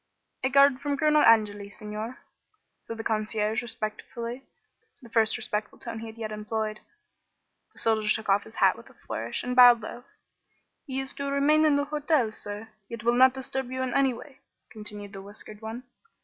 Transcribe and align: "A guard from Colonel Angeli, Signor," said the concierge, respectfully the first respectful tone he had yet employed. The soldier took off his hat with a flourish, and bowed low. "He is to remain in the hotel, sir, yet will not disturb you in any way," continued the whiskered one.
"A 0.43 0.49
guard 0.49 0.81
from 0.81 0.97
Colonel 0.97 1.21
Angeli, 1.21 1.69
Signor," 1.69 2.17
said 2.79 2.97
the 2.97 3.03
concierge, 3.03 3.61
respectfully 3.61 4.41
the 4.99 5.11
first 5.11 5.37
respectful 5.37 5.77
tone 5.77 5.99
he 5.99 6.07
had 6.07 6.17
yet 6.17 6.31
employed. 6.31 6.79
The 7.73 7.77
soldier 7.77 8.09
took 8.09 8.27
off 8.27 8.43
his 8.43 8.55
hat 8.55 8.75
with 8.75 8.89
a 8.89 8.95
flourish, 8.95 9.43
and 9.43 9.55
bowed 9.55 9.81
low. 9.81 10.05
"He 10.87 10.99
is 10.99 11.13
to 11.13 11.29
remain 11.29 11.65
in 11.65 11.75
the 11.75 11.85
hotel, 11.85 12.31
sir, 12.31 12.69
yet 12.89 13.03
will 13.03 13.13
not 13.13 13.35
disturb 13.35 13.69
you 13.69 13.83
in 13.83 13.93
any 13.93 14.11
way," 14.11 14.39
continued 14.71 15.13
the 15.13 15.21
whiskered 15.21 15.61
one. 15.61 15.83